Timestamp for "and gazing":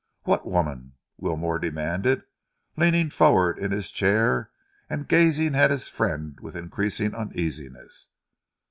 4.89-5.53